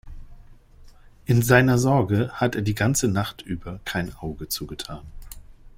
[1.25, 5.03] In seiner Sorge hat er die ganze Nacht über kein Auge zugetan.